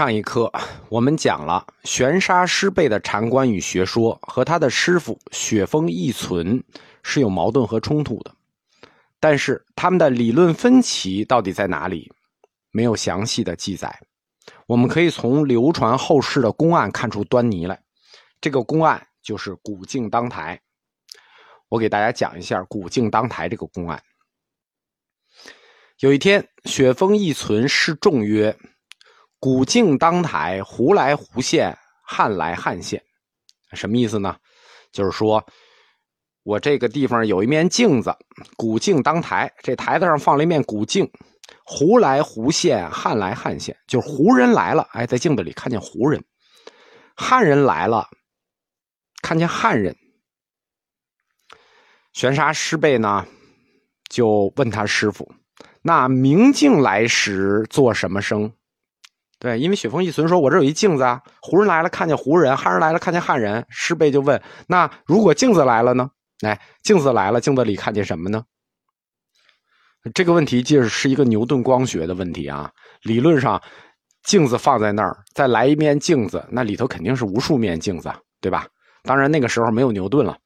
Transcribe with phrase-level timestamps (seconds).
[0.00, 0.50] 上一课
[0.88, 6.64] 我们讲了玄沙师辈的禅观与学说和他的师傅雪峰义存
[7.02, 8.34] 是有矛盾和冲突的，
[9.20, 12.10] 但是他们的理论分歧到底在哪里，
[12.70, 13.94] 没有详细的记载。
[14.66, 17.78] 我们可以从流传后世的公案看出端倪来。
[18.40, 20.58] 这个公案就是古镜当台。
[21.68, 24.02] 我给大家讲一下古镜当台这个公案。
[25.98, 28.56] 有一天，雪峰义存示众曰。
[29.40, 33.02] 古镜当台，胡来胡现，汉来汉现，
[33.72, 34.36] 什么意思呢？
[34.92, 35.42] 就是说，
[36.42, 38.14] 我这个地方有一面镜子，
[38.56, 41.10] 古镜当台，这台子上放了一面古镜，
[41.64, 46.20] 胡来胡现，汉来汉现，就是胡人来了，哎，在镜子里看见胡人；
[47.16, 48.06] 汉人来了，
[49.22, 49.96] 看见汉人。
[52.12, 53.26] 玄沙师辈呢，
[54.10, 55.32] 就问他师傅
[55.80, 58.52] ：“那明镜来时做什么声？”
[59.40, 66.10] 对，因为雪峰一存说：“我这有一镜子啊，胡人来了看见胡人，汉人来了看见汉人。”师辈就问：“那如果镜子来了呢？
[66.42, 68.44] 哎，镜子来了，镜子里看见什么呢？”
[70.14, 72.70] 这个问题就是是一个牛顿光学的问题啊。
[73.02, 73.58] 理论上，
[74.24, 78.12] 镜子放在那儿，再来一面镜子，那里头肯定是无数面镜子，
[78.42, 78.66] 对吧？
[79.04, 80.36] 当然那个时候没有牛顿了。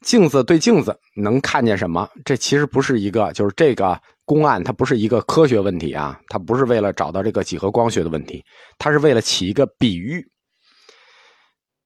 [0.00, 2.10] 镜子对镜子能看见什么？
[2.24, 4.00] 这其实不是一个，就是这个。
[4.24, 8.42] 公案它不是一个科学问题啊，它不是为了找到这个几何光学的问题，
[8.78, 10.24] 它是为了起一个比喻。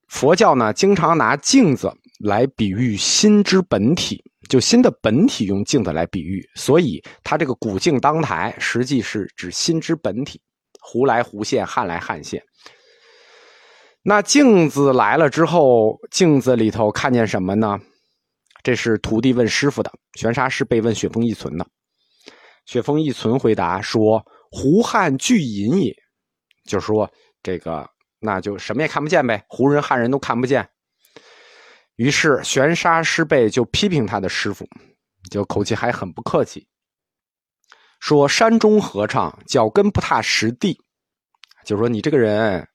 [0.09, 10.41] 佛教呢，经常拿镜子来比喻心之本体，就心的本体用镜子来比喻，所以它这个古镜当台，实际是指心之本体，
[10.81, 12.43] 胡来胡现，汉来汉现。
[14.03, 17.79] 那镜子来了之后，镜子里头看见什么呢？
[18.63, 21.67] 这是徒弟问师傅的，玄沙师被问雪峰一存的。
[22.69, 25.97] 雪峰一存回答说：“胡汉俱隐也，
[26.67, 27.11] 就是说
[27.43, 27.89] 这个，
[28.21, 29.43] 那就什么也看不见呗。
[29.49, 30.69] 胡人汉人都看不见。”
[31.97, 34.67] 于是玄沙师辈就批评他的师傅，
[35.31, 36.69] 就口气还很不客气，
[38.01, 40.79] 说：“山中和尚脚跟不踏实地，
[41.65, 42.69] 就是说你这个人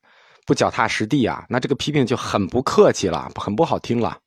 [0.47, 4.17] 不脚踏实地啊。”那这个批评就很不客气了，很不好听了。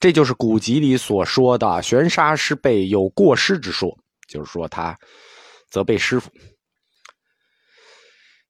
[0.00, 3.96] 这就是古籍里所说的玄沙师辈有过失之说。
[4.30, 4.96] 就是说，他
[5.68, 6.30] 责备师傅。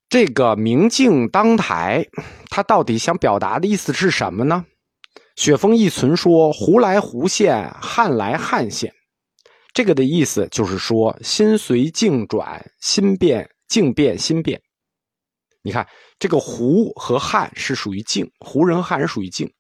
[0.09, 2.05] 这个明镜当台，
[2.51, 4.67] 他到底想表达的意思是什么呢？
[5.37, 8.93] 雪峰一存说：“胡来胡现，汉来汉现。”
[9.73, 14.61] 这个的意思就是说，心随境转，心变境变，心变。
[15.63, 15.87] 你看，
[16.19, 19.51] 这个胡和汉是属于境，胡人和汉人属于境。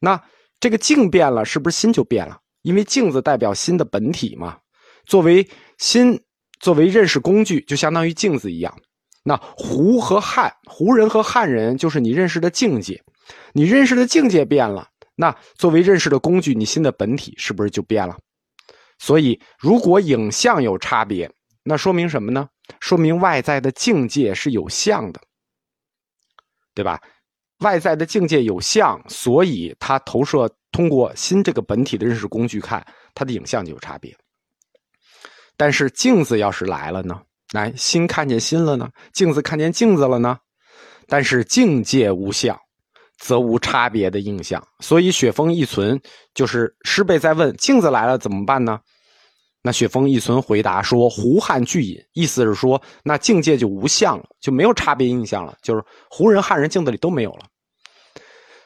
[0.00, 0.20] 那
[0.58, 2.40] 这个境变了，是不是心就变了？
[2.62, 4.58] 因为镜子代表心的本体嘛。
[5.06, 5.48] 作为
[5.78, 6.20] 心，
[6.60, 8.76] 作为认识工具，就相当于镜子一样。
[9.24, 13.02] 那胡和汉，胡人和汉人就是你认识的境界。
[13.52, 18.16] 你认识的境界变了，那作为认识的工具，你心的本体是不是就变了？
[18.98, 21.30] 所以，如果影像有差别，
[21.62, 22.48] 那说明什么呢？
[22.80, 25.20] 说明外在的境界是有相的，
[26.74, 27.00] 对吧？
[27.58, 34.16] 外在的境界有相，所以它投射通过心这个本体的认识工具看，它的影像就有差别。
[35.62, 37.22] 但是镜子要是来了呢？
[37.52, 38.88] 来，心看见心了呢？
[39.12, 40.36] 镜子看见镜子了呢？
[41.06, 42.58] 但是境界无相，
[43.20, 44.60] 则无差别的印象。
[44.80, 46.00] 所以雪峰一存，
[46.34, 48.80] 就是师辈在问镜子来了怎么办呢？
[49.62, 57.46] 那雪峰一存回答说：“胡汉俱隐。”意思是说，那境界就无相了，就没有差别印象了，就是胡人汉人镜子里都没有了。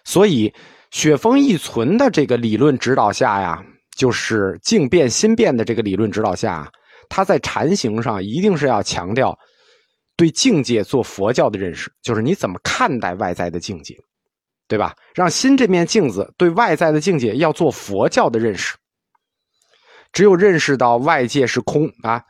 [0.02, 0.50] 所以
[0.90, 3.62] 雪峰一存的这个理论指导下呀，
[3.94, 6.72] 就是境变心变的这个理论指导下。
[7.09, 9.37] 他在禅行上一定是要强调
[10.17, 13.97] 对境界做佛教的认识，就是你怎么看待外在的境界，
[14.67, 14.94] 对吧？
[15.15, 18.77] 让心这面镜子对外在的境界要做佛教的认识。
[20.12, 22.22] 只有认识到外界是空啊，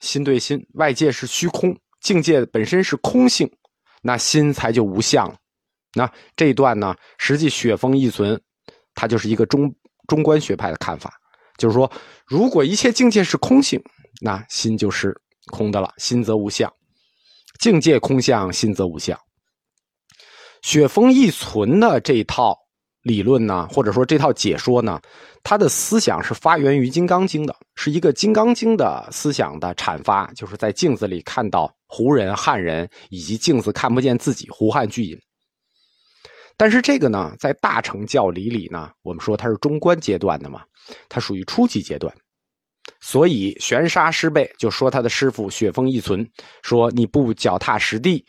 [0.00, 3.48] 心对心，外界是虚空，境界本身是空性，
[4.02, 5.36] 那心才就无相了。
[5.94, 8.40] 那这一段呢，实际雪峰一存，
[8.94, 9.72] 它就是一个中
[10.08, 11.14] 中观学派的看法。
[11.56, 11.90] 就是说，
[12.26, 13.82] 如果一切境界是空性，
[14.20, 15.14] 那心就是
[15.46, 15.92] 空的了。
[15.98, 16.72] 心则无相，
[17.60, 19.18] 境界空相，心则无相。
[20.62, 22.56] 雪峰一存的这一套
[23.02, 25.00] 理论呢，或者说这套解说呢，
[25.42, 35.18] 他的思想是发源于《金刚经》的，是一个《金刚经》的思想的阐发，就是在镜子里看到胡人、汉人，以及镜子看不见自己，胡汉俱隐。
[36.56, 40.62] 但是这个呢，在大乘教理里呢，我们说它是中观阶段的嘛，
[41.08, 42.14] 它属于初级阶段，
[43.00, 46.28] 所以玄沙师备就说他的师傅雪峰一存
[46.62, 48.24] 说你不脚踏实地，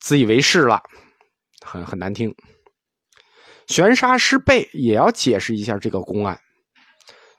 [0.00, 0.82] 自以为是了，
[1.64, 2.34] 很很难听。
[3.68, 6.38] 玄沙师备也要解释一下这个公案，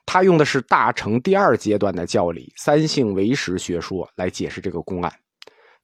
[0.06, 5.12] 他用的是大乘第二阶段的教理三性唯识学说来解释这个公案，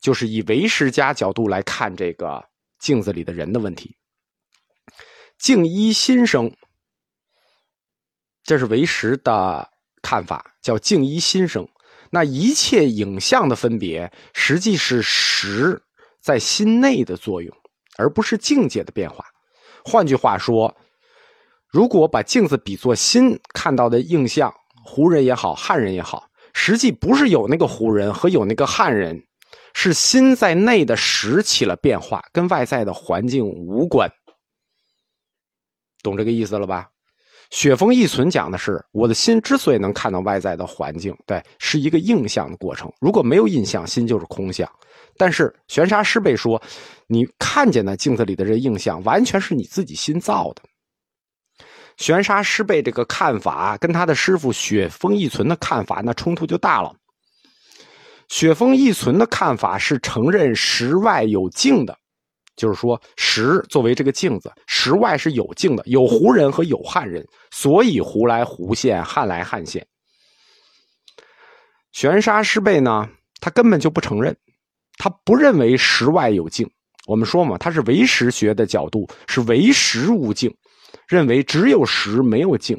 [0.00, 2.42] 就是以唯识家角度来看这个
[2.80, 3.94] 镜子里的人的问题。
[5.40, 6.54] 镜一心生，
[8.44, 9.66] 这是为实的
[10.02, 11.66] 看法，叫镜一心生。
[12.10, 15.80] 那一切影像的分别，实际是实
[16.20, 17.50] 在心内的作用，
[17.96, 19.24] 而不是境界的变化。
[19.82, 20.76] 换句话说，
[21.66, 24.52] 如果把镜子比作心看到的印象，
[24.84, 29.24] 胡人也好，汉人也好，实际不是有那个胡人和有那个汉人，
[29.72, 34.12] 是心在内的实起了变化，跟外在的环境无关。
[36.02, 36.86] 懂这个意思了吧？
[37.50, 42.88] 雪峰一存讲的是，我的心之所以能看到外在的环境，对，是一个印象的过程。
[43.00, 44.70] 如果没有印象，心就是空相。
[45.16, 46.62] 但是玄沙师辈说，
[47.08, 50.62] 你看见的镜子里的这印象，完全是你自己心造的。
[51.96, 56.94] 玄沙师辈这个看法跟他的师傅雪峰一存的看法，那冲突就大了。
[58.28, 61.98] 雪峰一存的看法是承认实外有镜的。
[62.60, 69.86] 就是说，石作为这个镜子，石外是有镜的，有胡人和有汉人，所以胡来胡现，汉来汉现。
[71.92, 73.08] 玄沙师辈呢，
[73.40, 74.36] 他根本就不承认，
[74.98, 76.70] 他不认为石外有镜。
[77.06, 80.54] 我们说嘛，他是唯识学的角度，是唯识无镜，
[81.08, 82.78] 认为只有实没有镜。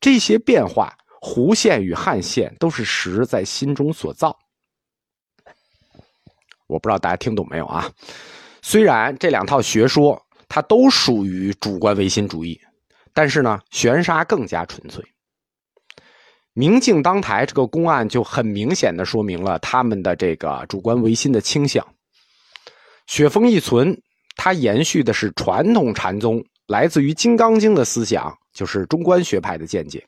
[0.00, 4.38] 这些变化，胡现与汉现，都是实在心中所造。
[6.68, 7.90] 我不知道大家听懂没有啊？
[8.68, 12.60] 虽然这两套学说它都属于主观唯心主义，
[13.14, 15.04] 但是呢，玄沙更加纯粹。
[16.52, 21.86] 明镜当台这个公案就很明显的说明了他们的这个主观唯心的倾向。
[23.06, 23.96] 雪峰一存，
[24.34, 30.04] 它延续的是传统禅宗来自于《金刚经》的思想，就是中观学派的见解。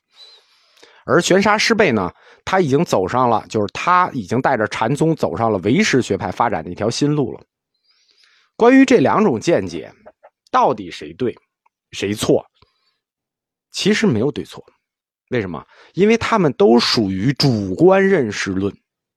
[1.05, 2.11] 而玄沙师辈呢，
[2.43, 7.39] 他已经走上了，就是他已经带着禅宗走上了唯识学派发展的一条新路了。
[8.59, 9.89] 关于这两种见解，
[10.51, 11.33] 到底谁对，
[11.93, 12.45] 谁错？
[13.71, 14.61] 其实没有对错，
[15.29, 15.65] 为什么？
[15.93, 18.75] 因为他们都属于主观认识论，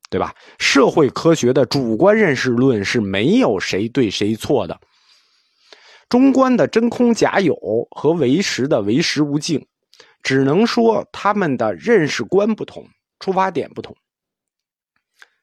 [0.08, 0.32] 对吧？
[0.60, 4.80] 社会科学的主观认识论是没有谁对谁错的。
[6.08, 7.56] 中观的真空假有
[7.90, 9.66] 和唯识的唯识无境，
[10.22, 12.88] 只能说他们的认识观不同，
[13.18, 13.96] 出发点不同。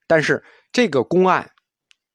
[0.08, 0.42] 但是
[0.72, 1.52] 这个公案。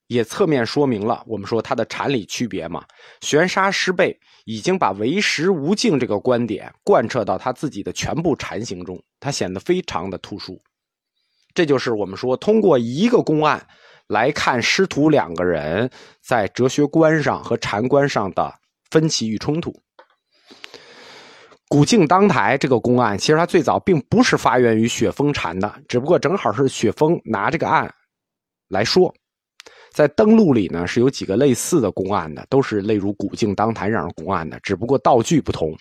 [0.07, 2.85] 也侧面说明了我们说它的禅理区别嘛。
[3.21, 10.61] 玄沙师辈已经把唯识无境这个观点贯彻到他自己的全部禅行中，他显得非常的突出。
[11.55, 13.65] 这就是我们说通过一个公案
[14.09, 15.89] 来看师徒两个人
[16.21, 18.53] 在哲学观上和禅观上的
[18.91, 19.75] 分歧与冲突。
[21.69, 27.93] 古镜当台这个公案，其实它最早并不是发源于雪峰禅的，只不过正好是雪峰拿这个案
[28.69, 29.13] 来说。
[29.95, 35.73] 在登录里呢，是有几个类似的公案的，都是类如古镜当台这样公案的，只不过道具不同。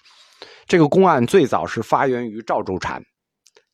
[0.68, 3.01] 这个公案最早是发源于赵州禅，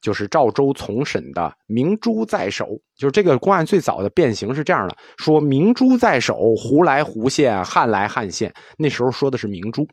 [0.02, 8.52] 就是赵州从审的明珠在手，就是这个公案最早的变形是这样的：说明珠在手，胡来胡现，汉来汉现。
[8.78, 9.86] 那时候说的是明珠，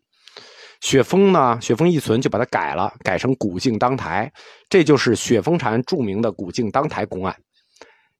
[0.81, 4.33] 雪峰呢，雪峰一存就把它改了，改成古镜当台，
[4.69, 7.37] 这就是雪峰禅著名的古镜当台公案，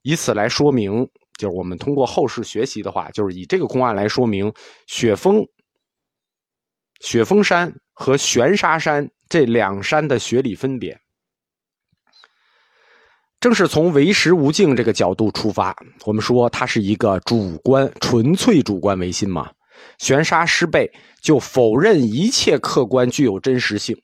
[0.03, 1.09] 以此来说明。
[1.37, 4.53] 就是我们通过后世学习的话，就是以这个公案来说明
[4.87, 5.47] 雪峰、
[7.01, 10.99] 雪峰山和玄沙山这两山的学理分别。
[13.39, 15.77] 正是从唯识无境这个角度出发，
[16.07, 19.53] 我们说它是一个主观、纯粹主观唯心嘛。
[19.99, 20.91] 玄沙师辈
[21.21, 23.95] 就否认一切客观具有真实性，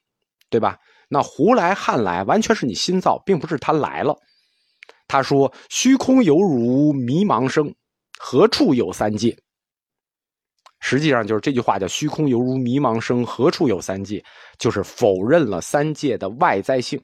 [0.50, 0.76] 对吧？
[1.08, 4.14] 那胡来汉来完全是你心造，并不是他来了。
[5.12, 7.71] 他说：“虚空犹如迷茫生，
[8.19, 9.37] 何处有三界？”
[10.81, 14.25] 实际上就是这句话叫“虚空犹如迷茫生，何处有三界？”
[14.59, 16.99] 就是否认了三界的外在性，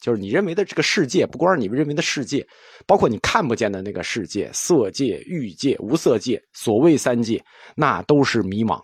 [0.00, 2.44] 就是你认为的这个世界，不光是你们认为的世界，
[2.84, 7.40] 包括你看不见的那个世界，色界、欲界、无色界，所谓三界，
[7.76, 8.82] 那都是迷茫。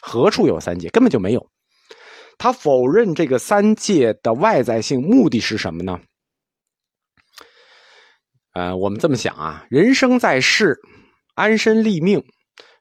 [0.00, 0.88] 何处有三界？
[0.88, 1.46] 根本就没有。
[2.38, 6.00] 他否认这个三界的外在性，目的是什么呢？
[8.54, 10.78] 呃，我们这么想啊，人生在世，
[11.34, 12.22] 安身立命，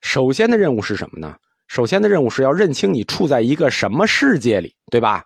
[0.01, 1.35] 首先的任务是什么呢？
[1.67, 5.23] 首先的任务是要认清你处在一个什么世界里，对吧？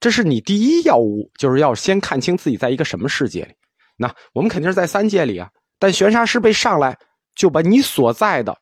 [0.00, 3.52] 这是你第一要务，就是要先看清自己在一个什么世界里。
[3.98, 5.48] 那我们肯定是在三界里啊，
[5.78, 6.98] 但玄沙师被上来
[7.34, 8.56] 就把你所在的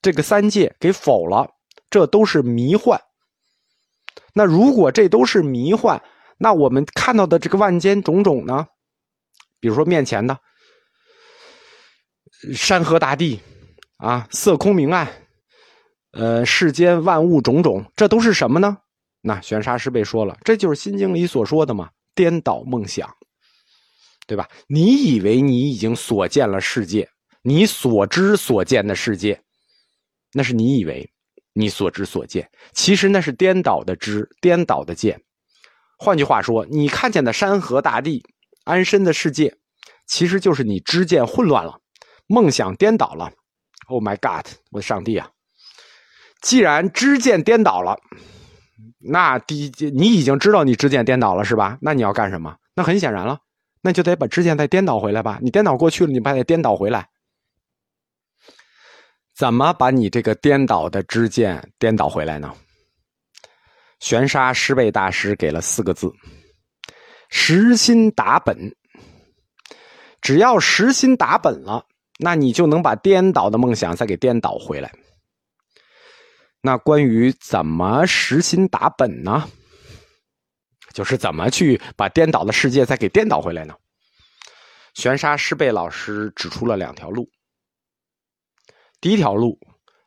[0.00, 1.46] 这个三界给否了，
[1.90, 2.98] 这都是迷幻。
[4.32, 6.02] 那如果这都是迷幻，
[6.38, 8.66] 那我们看到的这个万间种种呢？
[9.60, 10.36] 比如说面前的
[12.52, 13.40] 山河大地
[13.96, 15.08] 啊，色空明暗，
[16.12, 18.78] 呃，世间万物种种，这都是什么呢？
[19.20, 23.08] 那玄沙师辈说了，这就是《心经》里所说的嘛，颠倒梦想，
[24.26, 24.48] 对吧？
[24.66, 27.08] 你以为你已经所见了世界，
[27.42, 29.40] 你所知所见的世界，
[30.32, 31.10] 那是你以为
[31.54, 35.18] 你所知所见，其实那是颠倒的知，颠倒的见。
[35.96, 38.22] 换句话说，你看见的山河大地、
[38.64, 39.56] 安身的世界，
[40.06, 41.78] 其实就是你知见混乱了，
[42.26, 43.30] 梦想颠倒了。
[43.88, 45.30] Oh my God，我的上帝啊！
[46.40, 47.98] 既然知见颠倒了。
[48.98, 51.78] 那第，你已经知道你知见颠倒了是吧？
[51.80, 52.56] 那你要干什么？
[52.74, 53.38] 那很显然了，
[53.82, 55.38] 那就得把知见再颠倒回来吧。
[55.42, 57.06] 你颠倒过去了，你把它颠倒回来。
[59.36, 62.54] 怎么把你这个颠倒的知见颠倒回来呢？
[64.00, 66.10] 玄沙师辈大师给了四个字：
[67.28, 68.74] 实心打本。
[70.20, 71.84] 只要实心打本了，
[72.18, 74.92] 那你就能把颠倒的梦想再给颠倒回来。
[76.60, 79.48] 那关于怎么实心打本呢？
[80.92, 83.74] 就是怎么去把颠倒的世界再给颠倒回来呢？
[84.94, 87.28] 玄沙师贝老师指出了两条路。
[89.00, 89.58] 第一条路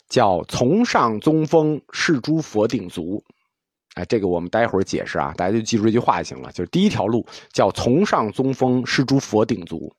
[0.08, 3.22] 叫从上宗风，是诸佛顶足。
[3.96, 6.52] 哎，这个我们待会儿解释啊，大家就记住这句话就行了。
[6.54, 9.94] 就是第一条路叫从上宗风，是诸佛顶足。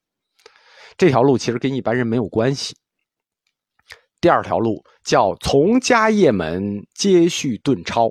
[0.99, 2.77] 这条路其实跟一般人没有关系。
[4.21, 8.11] 第二条路叫从家业门接续顿超，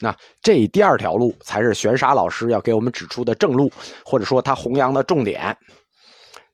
[0.00, 3.70] 那这第二条路才是玄沙老师要给我们指出的正路，
[4.04, 5.56] 或者说他弘扬的重点。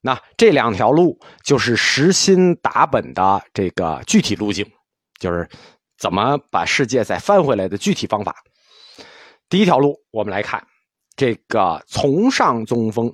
[0.03, 4.71] 那这两条路就是实心打本的这个具体路径，
[5.19, 5.49] 就是
[5.99, 8.35] 怎么把世界再翻回来的具体方法。
[9.49, 10.63] 第一条路，我们来看
[11.17, 13.13] 这个从上宗风，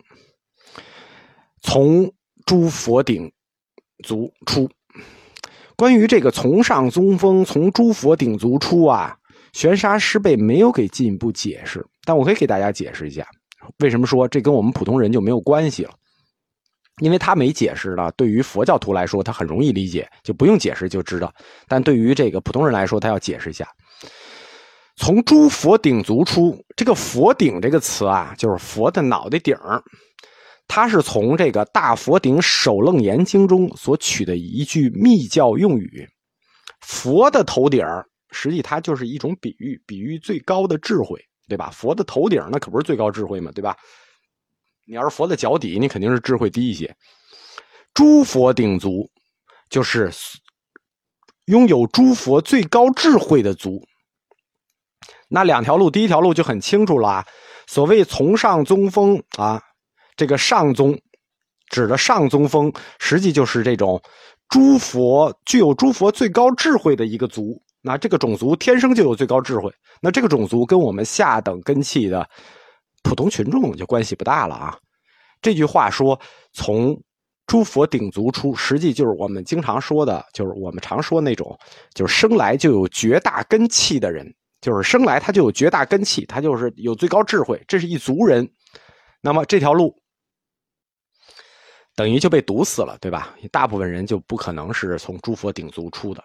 [1.62, 2.12] 从
[2.46, 3.30] 诸佛顶
[4.02, 4.66] 足出。
[5.76, 9.14] 关于这个从上宗风，从诸佛顶足出啊，
[9.52, 13.26] 玄沙师辈没有给进一步解释，但我可以给大家解释一下，
[13.80, 15.90] 为什么说这跟我们普通人就没有关系了？
[17.02, 21.28] 因为他没解释呢，对于佛教徒来说，他很容易理解，就不用解释就知道；
[21.68, 23.68] 但对于这个普通人来说，他要解释一下。
[24.96, 29.54] 从诸佛顶足出，这个“佛顶”这个词啊，就是佛的脑袋顶。
[30.68, 36.06] 它是从这个《大佛顶首楞严经》中所取的一句密教用语
[36.82, 37.84] ，“佛的头顶
[38.30, 41.18] 实际它就是一种比喻，比喻最高的智慧，
[41.48, 41.70] 对吧？
[41.70, 43.76] 佛的头顶那可不是最高智慧嘛，对吧？
[44.84, 46.94] 你要是佛的脚底，你肯定是智慧低一些。
[47.94, 49.08] 诸佛顶足，
[49.70, 50.12] 就是
[51.46, 53.82] 拥有诸佛最高智慧的足。
[55.28, 57.24] 那两条路，第一条路就很清楚了，
[57.66, 59.62] 所谓从上宗风啊。
[60.16, 60.98] 这个上宗
[61.68, 64.00] 指的上宗风，实际就是这种
[64.48, 67.60] 诸佛具有诸佛最高智慧的一个族。
[67.82, 69.72] 那这个种族天生就有最高智慧。
[70.00, 72.28] 那这个种族跟我们下等根器的
[73.02, 74.76] 普通群众就关系不大了啊。
[75.42, 76.18] 这句话说
[76.52, 77.00] 从
[77.46, 81.56] 诸佛顶足出，实际就是我们经常说的，就是我们常说那种，
[81.94, 84.26] 就是生来就有绝大根器的人，
[84.60, 88.48] 就是生来他就有绝大根器，他就是有最高智慧，这是一族人。
[89.20, 89.94] 那么这条路。
[91.96, 93.34] 等于就被堵死了，对吧？
[93.50, 96.22] 大部分人就不可能是从诸佛顶足出的。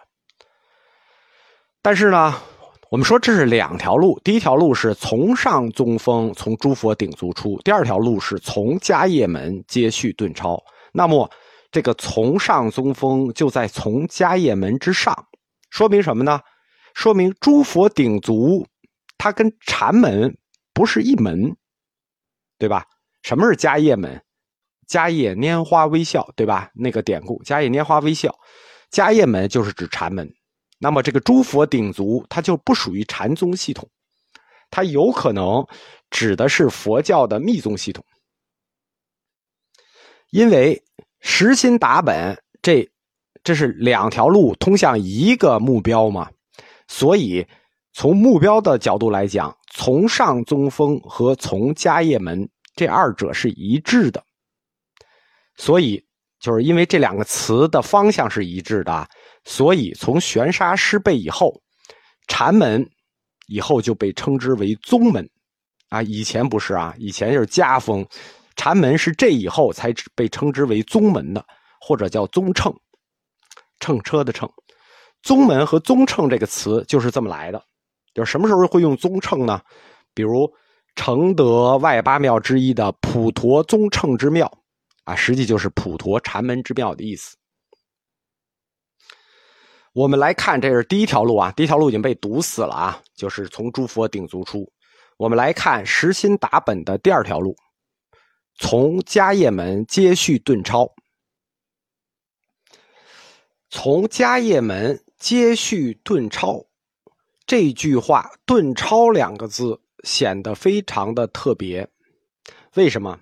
[1.80, 2.34] 但是呢，
[2.90, 10.62] 我们说这是两条路，第一条路是从上宗风从诸佛顶足出，第二条路是从迦叶门接续顿超。
[10.92, 11.28] 那么
[11.70, 15.16] 这个从上宗风就在从迦叶门之上，
[15.70, 16.38] 说明什么呢？
[16.92, 18.66] 说明诸佛顶足，
[19.16, 20.36] 它跟禅门
[20.74, 21.56] 不是一门，
[22.58, 22.84] 对吧？
[23.22, 24.22] 什么是迦叶门？
[24.92, 26.70] 迦叶拈花微笑，对吧？
[26.74, 28.38] 那个典故，迦叶拈花微笑，
[28.90, 30.30] 迦叶门就是指禅门。
[30.78, 33.88] 那么这个诸佛顶足，它就不属于禅宗系统，
[34.70, 35.66] 它有可能
[36.10, 38.04] 指的是佛教的密宗系统。
[40.30, 40.82] 因为
[41.20, 42.86] 实心打本，这
[43.42, 46.30] 这是两条路通向一个目标嘛，
[46.86, 47.46] 所以
[47.94, 52.46] 从目标的角度来讲，从上宗风和从迦叶门
[52.76, 54.22] 这二者是一致的。
[55.56, 56.02] 所以，
[56.40, 59.08] 就是因为这两个词的方向是一致的，
[59.44, 61.60] 所以从玄沙师背以后，
[62.28, 62.84] 禅门
[63.48, 65.28] 以后就被称之为宗门，
[65.88, 68.06] 啊，以前不是啊，以前就是家风，
[68.56, 71.44] 禅门是这以后才被称之为宗门的，
[71.80, 72.74] 或者叫宗称，
[73.80, 74.50] 乘车的乘。
[75.22, 77.62] 宗门和宗称这个词就是这么来的。
[78.14, 79.60] 就是什么时候会用宗称呢？
[80.12, 80.52] 比如
[80.96, 84.52] 承德外八庙之一的普陀宗称之庙，
[85.04, 87.36] 啊，实际就是普陀禅门之妙的意思。
[89.92, 94.70] 我们来看，这是第一条路啊，第一条路已经被堵死了啊，就是从诸佛顶足出。
[95.18, 97.54] 我们来看实心打本的第二条路，
[98.54, 100.90] 从迦叶门接续顿超，
[103.68, 106.64] 从迦叶门接续顿超。
[107.44, 111.86] 这句话“顿超”两个字显得非常的特别，
[112.74, 113.20] 为什么？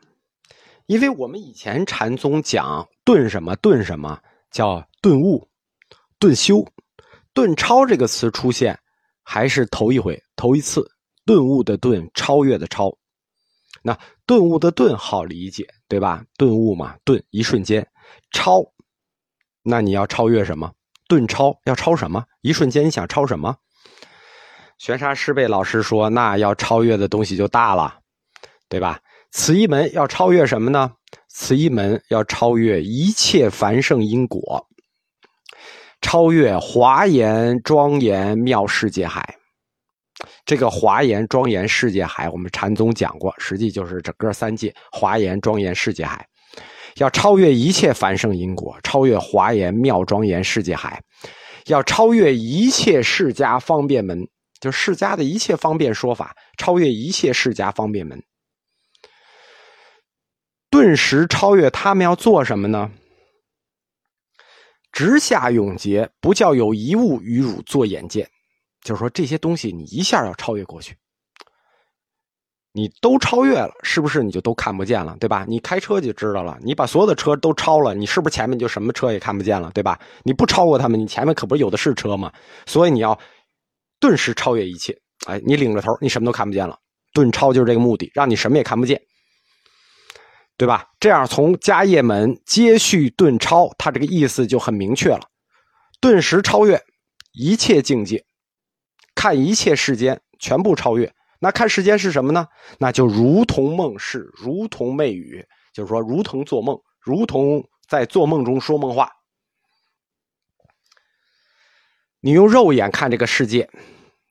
[0.91, 4.21] 因为我们以前禅宗讲“顿什么顿什么”，
[4.51, 5.49] 叫顿悟、
[6.19, 6.67] 顿修。
[7.33, 8.77] 顿超这个词出现
[9.23, 10.85] 还是头一回、头一次。
[11.25, 12.93] 顿悟的顿，超越的超。
[13.85, 16.25] 那顿悟的顿好理解，对吧？
[16.37, 17.89] 顿悟嘛，顿一瞬间。
[18.33, 18.61] 超，
[19.63, 20.73] 那你要超越什么？
[21.07, 22.25] 顿超要超什么？
[22.41, 23.57] 一瞬间你想超什么？
[24.77, 28.01] 玄沙师辈老师说：“那要超越的东西就大了，
[28.69, 28.99] 对吧？
[29.31, 30.93] 此一门要超越什么呢？
[31.29, 34.67] 此一门要超越一切繁盛因果，
[36.01, 39.37] 超越华严庄严妙世界海。
[40.45, 46.27] 这个华严庄严世界海，我们禅宗讲过，实际就是整个三界华严庄严世界海，
[46.97, 51.01] 要超越一切繁盛因果，超越华严妙庄严世界海，
[51.67, 54.27] 要超越一切释迦方便门。”
[54.61, 58.23] 就释迦的一切方便说法，超越一切释迦方便门，
[60.71, 62.91] 顿时超越他们要做什么呢？
[64.93, 68.29] 直下永劫，不叫有一物与汝做眼见。
[68.83, 70.97] 就是说这些东西你一下要超越过去，
[72.73, 75.45] 你都超越了，是不是你就都看不见了，对吧？
[75.47, 80.01] 你开车就知道了，你把所有的车都超了，你是不是前面就什么车也看不见了，对吧？
[80.23, 82.33] 你不超过他们，你前面可不是有的是车吗？
[82.67, 83.19] 所以你要。
[84.03, 86.79] 顿时超越一切，哎，你领着头，你什么都看不见了。
[87.13, 88.99] 顿超就是这个目的，让你什么也看不见，
[90.61, 90.91] 对吧？
[91.01, 95.23] 这样从迦叶门接续顿超，他这个意思就很明确了。
[96.03, 96.79] 顿时超越
[97.33, 98.27] 一切境界，
[99.15, 101.11] 看一切世间全部超越。
[101.39, 102.47] 那看世间是什么呢？
[102.77, 105.43] 那就如同梦世，如同寐语，
[105.73, 109.11] 就是说如同做梦，如同在做梦中说梦话。
[112.21, 113.67] 你用肉眼看这个世界，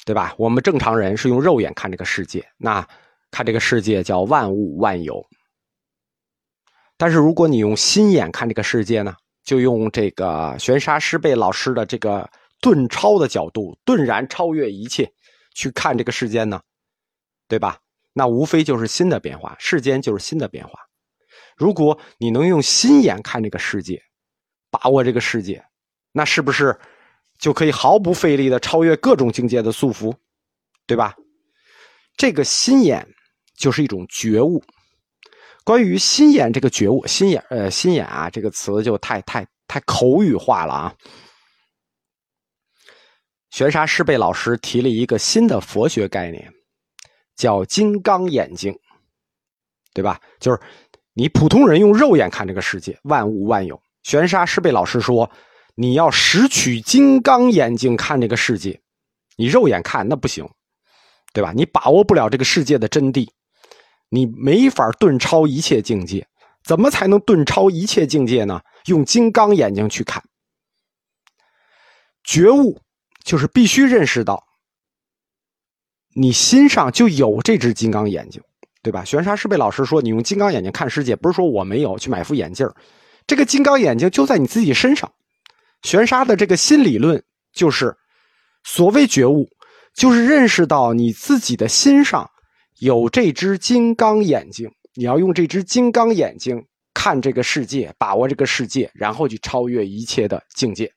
[0.06, 0.36] 对吧？
[0.38, 2.88] 我们正常人是用肉眼看这个世界，那
[3.32, 5.26] 看这个世界叫万物万有。
[7.00, 15.10] 但是如果你用心眼看这个世界呢，就用这个玄沙师贝老师的这个顿超的角度，顿然超越一切
[15.56, 16.60] 去看这个世间呢，
[17.48, 17.80] 对吧？
[18.12, 20.78] 那无非就是新的变化，世间就是新的变化。
[21.56, 24.04] 如果你能用心眼看这个世界，
[24.70, 25.64] 把握这个世界，
[26.12, 26.78] 那是不是？
[27.38, 30.14] 就可以毫不费力的超越各种境界的束缚，
[30.86, 31.16] 对吧？
[32.18, 33.08] 这个心眼
[33.56, 34.62] 就是一种觉悟。
[35.64, 40.96] 关于心眼这个觉悟，心眼呃心眼啊这个词就太太太口语化了啊。
[43.52, 46.52] 玄沙师贝老师提了一个新的佛学概念，
[47.36, 48.78] 叫金刚眼睛，
[49.94, 50.20] 对吧？
[50.40, 50.60] 就是
[51.14, 53.82] 你普通人用肉眼看这个世界，万物万有。
[54.04, 55.30] 玄沙师贝老师说。
[55.76, 58.78] 你要拾取金刚眼睛看这个世界，
[59.38, 60.46] 你肉眼看那不行，
[61.32, 61.54] 对吧？
[61.56, 63.26] 你把握不了这个世界的真谛，
[64.10, 66.28] 你没法顿超一切境界。
[66.62, 68.62] 怎么才能顿超一切境界呢？
[68.86, 70.22] 用金刚眼睛去看，
[72.24, 72.80] 觉悟
[73.24, 74.44] 就是必须认识到，
[76.14, 78.44] 你心上就有这只金刚眼睛，
[78.84, 79.04] 对吧？
[79.04, 82.70] 玄沙师贝老师说，你用金刚眼睛看世界，不是说我没有去买副眼镜
[83.26, 85.12] 这个金刚眼睛就在你自己身上。
[85.82, 87.96] 玄沙的这个新理论就是，
[88.64, 89.48] 所谓觉悟，
[89.96, 92.30] 就是认识到你自己的心上
[92.80, 100.92] 有这只金刚眼睛，你要用这只金刚眼睛看这个世界，把握这个世界，然后去超越一切的境界。